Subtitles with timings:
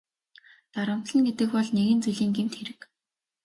[0.73, 2.79] Дарамтална гэдэг бол нэгэн зүйлийн гэмт хэрэг.